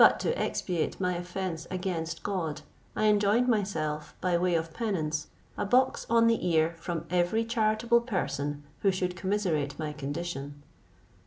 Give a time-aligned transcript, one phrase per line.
[0.03, 2.61] But to expiate my offence against God,
[2.95, 5.27] I enjoined myself, by way of penance,
[5.59, 10.63] a box on the ear from every charitable person who should commiserate my condition.